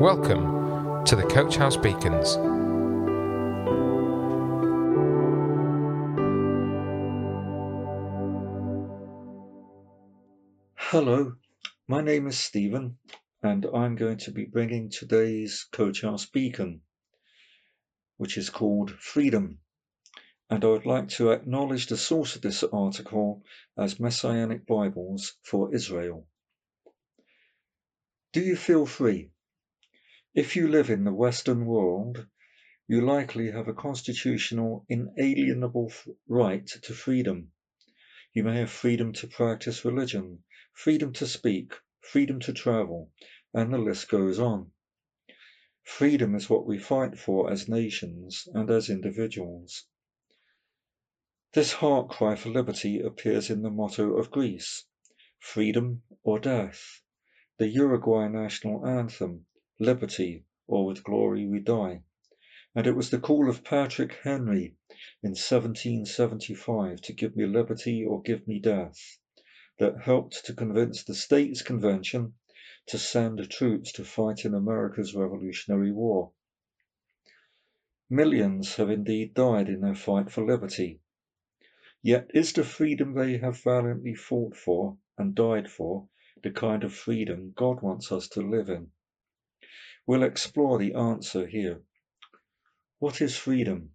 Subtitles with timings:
[0.00, 2.36] Welcome to the Coach House Beacons.
[10.76, 11.34] Hello,
[11.86, 12.96] my name is Stephen,
[13.42, 16.80] and I'm going to be bringing today's Coach House Beacon,
[18.16, 19.58] which is called Freedom.
[20.48, 23.44] And I would like to acknowledge the source of this article
[23.76, 26.26] as Messianic Bibles for Israel.
[28.32, 29.28] Do you feel free?
[30.34, 32.26] If you live in the Western world,
[32.88, 35.92] you likely have a constitutional inalienable
[36.26, 37.52] right to freedom.
[38.32, 40.42] You may have freedom to practice religion,
[40.72, 43.12] freedom to speak, freedom to travel,
[43.52, 44.72] and the list goes on.
[45.82, 49.84] Freedom is what we fight for as nations and as individuals.
[51.52, 54.86] This heart cry for liberty appears in the motto of Greece,
[55.38, 57.02] freedom or death,
[57.58, 59.44] the Uruguay national anthem,
[59.82, 62.00] liberty, or with glory we die.
[62.74, 64.76] And it was the call of Patrick Henry
[65.22, 69.18] in 1775 to give me liberty or give me death
[69.78, 72.34] that helped to convince the States Convention
[72.86, 76.30] to send troops to fight in America's Revolutionary War.
[78.08, 81.00] Millions have indeed died in their fight for liberty.
[82.02, 86.08] Yet is the freedom they have valiantly fought for and died for
[86.42, 88.90] the kind of freedom God wants us to live in?
[90.06, 91.82] We'll explore the answer here.
[92.98, 93.94] What is freedom?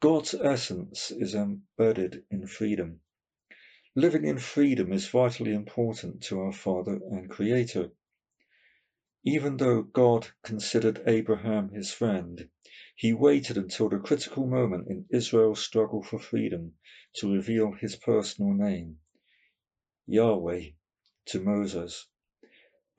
[0.00, 3.00] God's essence is embedded in freedom.
[3.94, 7.92] Living in freedom is vitally important to our Father and Creator.
[9.24, 12.48] Even though God considered Abraham his friend,
[12.96, 16.74] he waited until the critical moment in Israel's struggle for freedom
[17.16, 18.98] to reveal his personal name,
[20.06, 20.70] Yahweh,
[21.26, 22.08] to Moses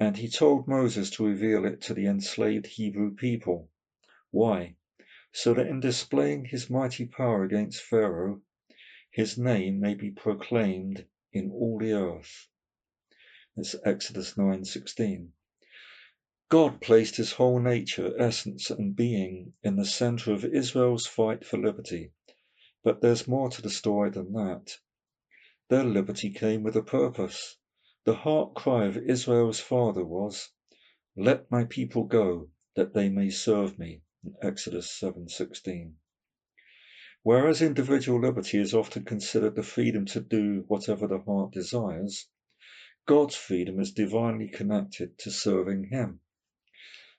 [0.03, 3.69] and he told Moses to reveal it to the enslaved Hebrew people.
[4.31, 4.75] Why?
[5.31, 8.41] So that in displaying his mighty power against Pharaoh,
[9.11, 12.49] his name may be proclaimed in all the earth.
[13.55, 15.31] It's Exodus 9:16.
[16.49, 21.57] God placed his whole nature, essence, and being in the center of Israel's fight for
[21.57, 22.11] liberty.
[22.83, 24.79] But there's more to the story than that.
[25.69, 27.55] Their liberty came with a purpose.
[28.05, 30.49] The heart cry of Israel's father was,
[31.15, 34.01] Let my people go, that they may serve me.
[34.41, 35.93] Exodus 7:16.
[37.21, 42.27] Whereas individual liberty is often considered the freedom to do whatever the heart desires,
[43.05, 46.19] God's freedom is divinely connected to serving Him.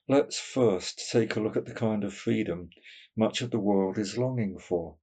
[0.06, 2.68] Let's first take a look at the kind of freedom
[3.16, 4.98] much of the world is longing for,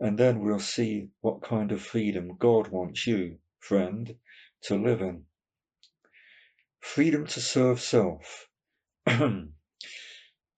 [0.00, 4.16] and then we'll see what kind of freedom God wants you, friend,
[4.62, 5.24] to live in.
[6.80, 8.48] Freedom to serve self.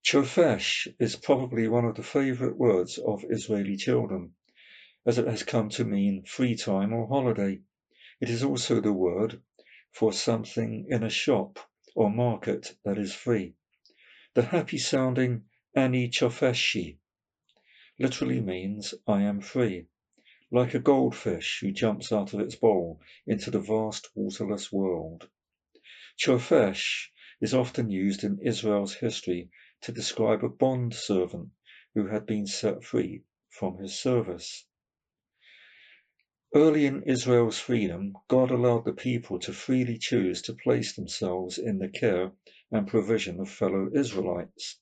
[0.03, 4.35] Chofesh is probably one of the favorite words of Israeli children,
[5.05, 7.61] as it has come to mean free time or holiday.
[8.21, 9.43] It is also the word
[9.93, 11.59] for something in a shop
[11.95, 13.55] or market that is free.
[14.35, 15.45] The happy sounding
[15.75, 16.99] Ani Chofeshi
[17.99, 19.87] literally means I am free
[20.53, 25.29] like a goldfish who jumps out of its bowl into the vast waterless world.
[26.17, 29.49] Chofesh is often used in Israel's history
[29.81, 31.51] to describe a bond servant
[31.95, 34.67] who had been set free from his service.
[36.53, 41.79] Early in Israel's freedom, God allowed the people to freely choose to place themselves in
[41.79, 42.33] the care
[42.73, 44.81] and provision of fellow Israelites,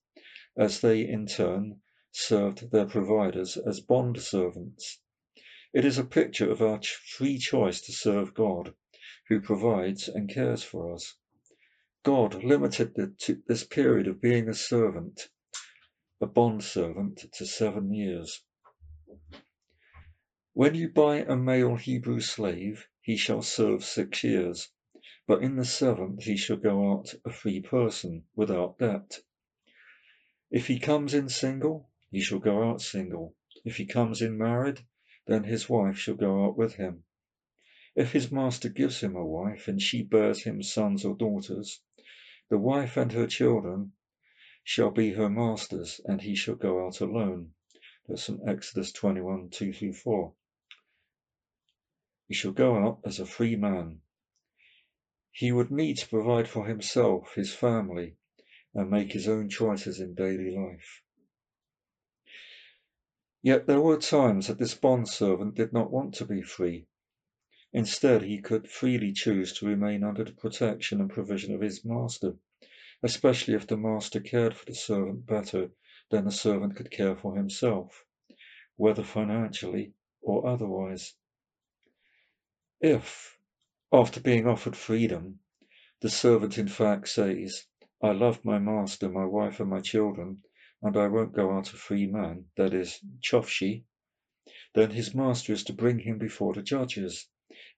[0.56, 4.98] as they in turn served their providers as bond servants.
[5.74, 8.74] It is a picture of our free choice to serve God,
[9.28, 11.14] who provides and cares for us.
[12.02, 12.94] God limited
[13.46, 15.28] this period of being a servant,
[16.22, 18.42] a bond servant, to seven years.
[20.54, 24.70] When you buy a male Hebrew slave, he shall serve six years,
[25.26, 29.20] but in the seventh he shall go out a free person, without debt.
[30.50, 33.36] If he comes in single, he shall go out single.
[33.66, 34.80] If he comes in married,
[35.28, 37.04] then his wife shall go out with him.
[37.94, 41.82] If his master gives him a wife, and she bears him sons or daughters,
[42.48, 43.92] the wife and her children
[44.64, 47.52] shall be her master's, and he shall go out alone.
[48.06, 50.32] That's from Exodus 21, 2 through 4.
[52.28, 54.00] He shall go out as a free man.
[55.30, 58.16] He would need to provide for himself, his family,
[58.72, 61.02] and make his own choices in daily life.
[63.48, 66.86] Yet there were times that this bond-servant did not want to be free.
[67.72, 72.36] Instead, he could freely choose to remain under the protection and provision of his master,
[73.02, 75.70] especially if the master cared for the servant better
[76.10, 78.04] than the servant could care for himself,
[78.76, 81.14] whether financially or otherwise.
[82.82, 83.38] If,
[83.90, 85.40] after being offered freedom,
[86.00, 87.64] the servant in fact says,
[88.02, 90.42] I love my master, my wife, and my children,
[90.80, 93.84] and I won't go out a free man, that is, chofshi,
[94.74, 97.28] then his master is to bring him before the judges,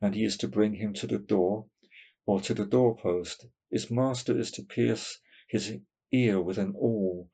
[0.01, 1.67] and he is to bring him to the door
[2.27, 3.47] or to the doorpost.
[3.71, 5.19] His master is to pierce
[5.49, 5.79] his
[6.13, 7.31] ear with an awl,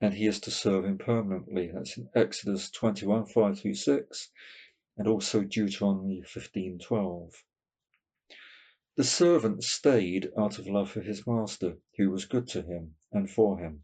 [0.00, 1.70] and he is to serve him permanently.
[1.72, 4.30] That's in Exodus 21 5 through 6,
[4.96, 7.44] and also Deuteronomy 15 12.
[8.96, 13.30] The servant stayed out of love for his master, who was good to him and
[13.30, 13.82] for him.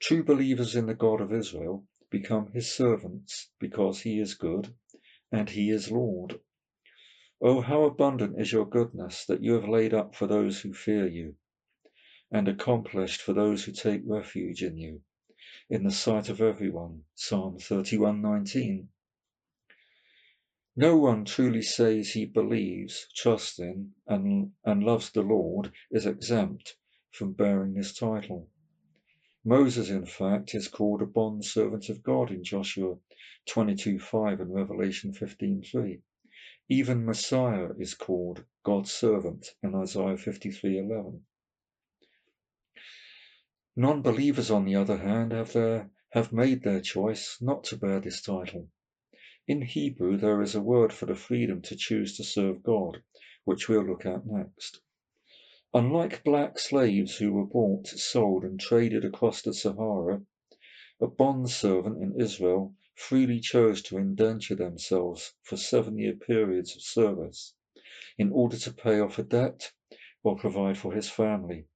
[0.00, 4.74] True believers in the God of Israel become his servants because he is good
[5.30, 6.40] and he is Lord.
[7.42, 11.06] Oh, how abundant is your goodness that you have laid up for those who fear
[11.06, 11.36] you
[12.30, 15.02] and accomplished for those who take refuge in you
[15.68, 17.04] in the sight of everyone.
[17.14, 18.88] Psalm 31:19.
[20.76, 26.76] No one truly says he believes, trusts in, and, and loves the Lord is exempt
[27.10, 28.48] from bearing this title.
[29.44, 32.98] Moses, in fact, is called a bond servant of God in Joshua
[33.46, 36.02] 22:5 and Revelation 15:3.
[36.68, 41.22] Even Messiah is called God's servant in Isaiah 53:11.
[43.76, 48.20] Non-believers, on the other hand, have their have made their choice not to bear this
[48.20, 48.68] title.
[49.48, 53.02] In Hebrew, there is a word for the freedom to choose to serve God,
[53.44, 54.82] which we'll look at next.
[55.72, 60.20] Unlike black slaves who were bought, sold, and traded across the Sahara,
[61.00, 66.82] a bond servant in Israel freely chose to indenture themselves for seven year periods of
[66.82, 67.54] service
[68.18, 69.70] in order to pay off a debt
[70.24, 71.66] or provide for his family.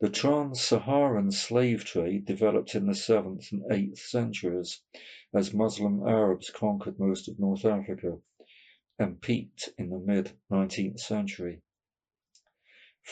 [0.00, 4.80] The trans Saharan slave trade developed in the 7th and 8th centuries
[5.34, 8.18] as Muslim Arabs conquered most of North Africa
[8.98, 11.60] and peaked in the mid 19th century.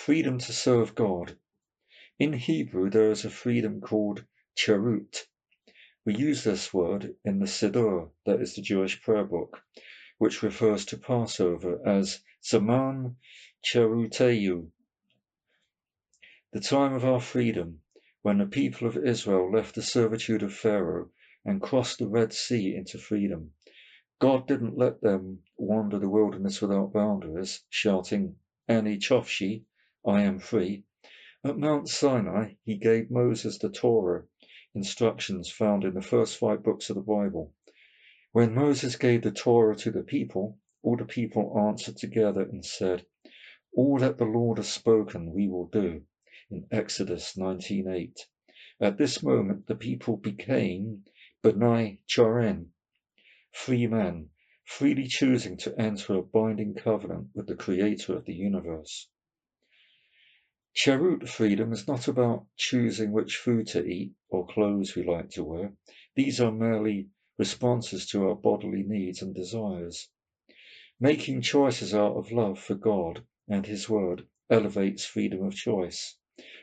[0.05, 1.37] Freedom to serve God.
[2.21, 4.25] In Hebrew, there is a freedom called
[4.55, 5.27] cherut.
[6.05, 9.61] We use this word in the Siddur, that is the Jewish prayer book,
[10.17, 13.17] which refers to Passover as Zaman
[13.63, 14.71] Cheruteinu,
[16.53, 17.83] the time of our freedom,
[18.23, 21.11] when the people of Israel left the servitude of Pharaoh
[21.45, 23.53] and crossed the Red Sea into freedom.
[24.21, 28.37] God didn't let them wander the wilderness without boundaries, shouting,
[28.69, 29.65] Ani Chofshi,
[30.07, 30.85] I am free.
[31.43, 34.27] At Mount Sinai, he gave Moses the Torah,
[34.73, 37.53] instructions found in the first five books of the Bible.
[38.31, 43.07] When Moses gave the Torah to the people, all the people answered together and said,
[43.75, 46.05] All that the Lord has spoken we will do,
[46.49, 48.21] in Exodus 19.8.
[48.81, 51.07] At this moment the people became
[51.43, 52.69] B'nai Chorin,
[53.51, 54.31] free men,
[54.63, 59.09] freely choosing to enter a binding covenant with the creator of the universe.
[60.81, 65.43] Cherut freedom is not about choosing which food to eat or clothes we like to
[65.43, 65.73] wear.
[66.15, 70.09] These are merely responses to our bodily needs and desires.
[71.01, 76.17] Making choices out of love for God and His Word elevates freedom of choice.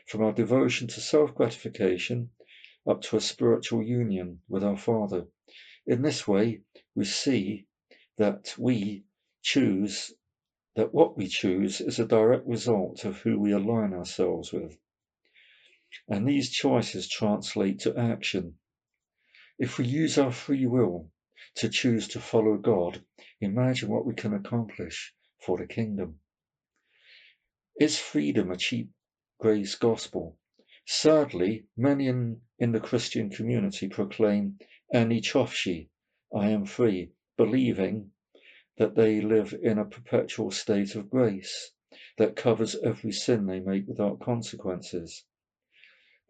[0.06, 2.30] From our devotion to self gratification
[2.86, 5.26] up to a spiritual union with our Father.
[5.86, 6.62] In this way,
[6.94, 7.66] we see
[8.16, 9.04] that we
[9.42, 10.14] choose,
[10.76, 14.78] that what we choose is a direct result of who we align ourselves with.
[16.08, 18.58] And these choices translate to action.
[19.58, 21.10] If we use our free will
[21.56, 23.02] to choose to follow God,
[23.40, 26.20] imagine what we can accomplish for the kingdom.
[27.80, 28.90] Is freedom a cheap
[29.38, 30.38] grace gospel?
[30.86, 34.58] Sadly, many in, in the Christian community proclaim
[34.92, 35.88] Ani Chofshi,
[36.34, 38.10] I am free, believing
[38.78, 41.72] that they live in a perpetual state of grace
[42.18, 45.24] that covers every sin they make without consequences.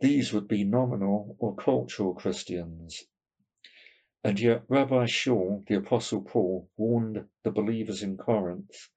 [0.00, 3.02] These would be nominal or cultural Christians.
[4.22, 8.90] And yet Rabbi Shaul, the Apostle Paul, warned the believers in Corinth,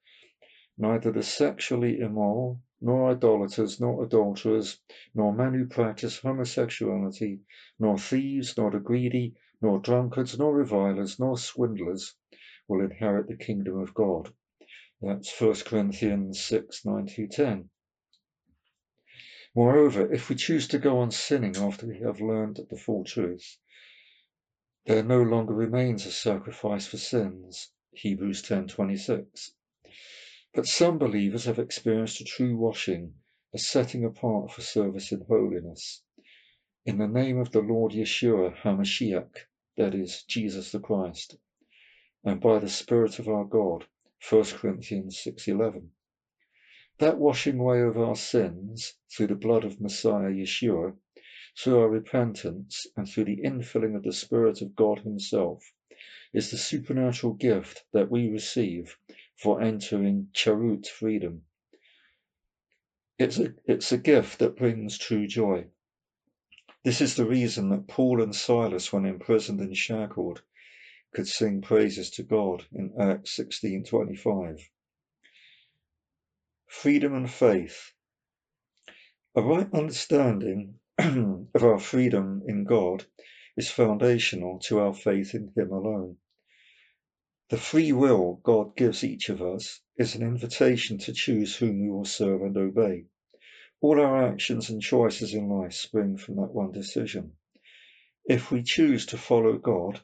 [0.77, 4.79] neither the sexually immoral, nor idolaters, nor adulterers,
[5.15, 7.39] nor men who practice homosexuality,
[7.79, 12.15] nor thieves, nor the greedy, nor drunkards, nor revilers, nor swindlers
[12.69, 14.33] will inherit the kingdom of God.
[15.01, 17.69] That's 1 Corinthians 6 9 to 10.
[19.55, 23.57] Moreover, if we choose to go on sinning after we have learned the full truth,
[24.85, 27.71] there no longer remains a sacrifice for sins.
[27.91, 29.51] Hebrews 10:26.
[30.53, 33.15] But some believers have experienced a true washing
[33.51, 36.03] a setting apart for service in holiness.
[36.85, 39.35] In the name of the Lord Yeshua HaMashiach,
[39.75, 41.35] that is, Jesus the Christ,
[42.23, 43.85] and by the Spirit of our God,
[44.29, 45.87] 1 Corinthians 6.11.
[46.97, 50.95] That washing away of our sins through the blood of Messiah Yeshua,
[51.57, 55.63] through our repentance, and through the infilling of the Spirit of God Himself,
[56.33, 58.97] is the supernatural gift that we receive
[59.37, 61.45] for entering Cherut freedom.
[63.17, 65.67] It's a, it's a gift that brings true joy.
[66.83, 70.41] This is the reason that Paul and Silas, when imprisoned and shackled,
[71.13, 74.61] could sing praises to God in Acts 16:25.
[76.67, 77.93] Freedom and faith.
[79.35, 83.05] A right understanding of our freedom in God
[83.57, 86.17] is foundational to our faith in Him alone.
[87.49, 91.89] The free will God gives each of us is an invitation to choose whom we
[91.89, 93.05] will serve and obey.
[93.81, 97.33] All our actions and choices in life spring from that one decision.
[98.25, 100.01] If we choose to follow God,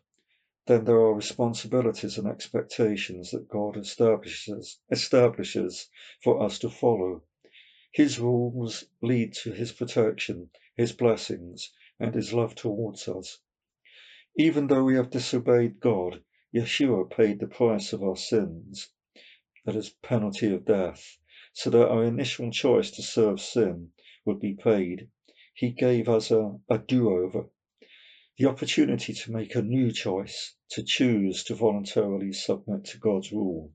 [0.68, 5.88] then there are responsibilities and expectations that God establishes, establishes
[6.24, 7.24] for us to follow.
[7.92, 13.40] His rules lead to his protection, his blessings, and his love towards us.
[14.38, 16.22] Even though we have disobeyed God,
[16.54, 18.90] Yeshua paid the price of our sins,
[19.66, 21.18] that is, penalty of death,
[21.54, 23.92] so that our initial choice to serve sin
[24.26, 25.08] would be paid.
[25.54, 27.50] He gave us a, a do-over,
[28.38, 33.72] the opportunity to make a new choice, to choose to voluntarily submit to God's rule.